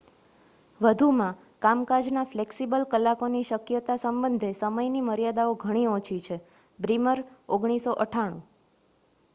વધુમાં 0.81 1.35
કામકાજના 1.65 2.23
ફ્લેક્સિબલ 2.31 2.85
કલાકોની 2.93 3.43
શક્યતા 3.43 3.99
સંબંધે 4.05 4.51
સમયની 4.61 5.05
મર્યાદાઓ 5.05 5.53
ઘણી 5.61 5.85
ઓછી 5.91 6.19
છે. 6.21 6.41
બ્રીમર 6.79 7.25
1998 7.53 8.43